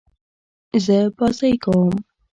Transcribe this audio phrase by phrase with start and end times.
[0.85, 1.91] زه بازۍ کوم.